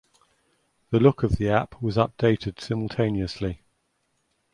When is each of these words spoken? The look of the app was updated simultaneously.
The 0.89 0.99
look 0.99 1.21
of 1.21 1.33
the 1.33 1.49
app 1.51 1.79
was 1.79 1.95
updated 1.95 2.59
simultaneously. 2.59 3.61